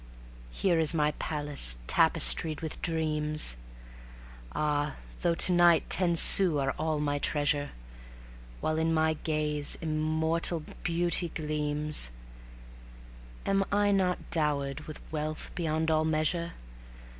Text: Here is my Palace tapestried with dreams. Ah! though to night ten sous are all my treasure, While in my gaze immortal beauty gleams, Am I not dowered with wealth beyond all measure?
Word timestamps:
Here 0.49 0.79
is 0.79 0.95
my 0.95 1.11
Palace 1.19 1.77
tapestried 1.85 2.61
with 2.61 2.81
dreams. 2.81 3.55
Ah! 4.51 4.95
though 5.21 5.35
to 5.35 5.51
night 5.53 5.91
ten 5.91 6.15
sous 6.15 6.59
are 6.59 6.73
all 6.79 6.99
my 6.99 7.19
treasure, 7.19 7.69
While 8.61 8.79
in 8.79 8.95
my 8.95 9.13
gaze 9.13 9.75
immortal 9.79 10.63
beauty 10.81 11.29
gleams, 11.29 12.09
Am 13.45 13.63
I 13.71 13.91
not 13.91 14.17
dowered 14.31 14.87
with 14.87 14.99
wealth 15.11 15.51
beyond 15.53 15.91
all 15.91 16.03
measure? 16.03 16.53